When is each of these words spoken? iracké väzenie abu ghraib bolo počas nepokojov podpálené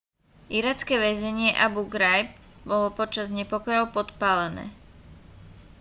iracké 0.59 0.95
väzenie 1.05 1.51
abu 1.65 1.81
ghraib 1.93 2.27
bolo 2.69 2.89
počas 2.99 3.27
nepokojov 3.37 3.85
podpálené 3.97 4.65